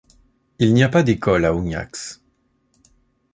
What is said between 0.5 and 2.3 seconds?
Il n'y a pas d'école à Augnax.